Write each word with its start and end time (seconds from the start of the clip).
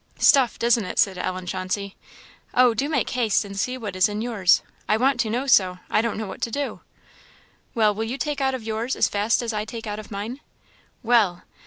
"Stuffed, 0.17 0.63
isn't 0.63 0.83
it?" 0.83 0.97
said 0.97 1.19
Ellen 1.19 1.45
Chauncey. 1.45 1.95
"Oh, 2.55 2.73
do 2.73 2.89
make 2.89 3.11
haste, 3.11 3.45
and 3.45 3.55
see 3.55 3.77
what 3.77 3.95
is 3.95 4.09
in 4.09 4.19
yours. 4.23 4.63
I 4.89 4.97
want 4.97 5.19
to 5.19 5.29
know 5.29 5.45
so, 5.45 5.77
I 5.91 6.01
don't 6.01 6.17
know 6.17 6.25
what 6.25 6.41
to 6.41 6.49
do." 6.49 6.81
"Well, 7.75 7.93
will 7.93 8.05
you 8.05 8.17
take 8.17 8.41
out 8.41 8.55
of 8.55 8.63
yours 8.63 8.95
as 8.95 9.07
fast 9.07 9.43
as 9.43 9.53
I 9.53 9.63
take 9.63 9.85
out 9.85 9.99
of 9.99 10.09
mine?" 10.09 10.39
"Well!" 11.03 11.43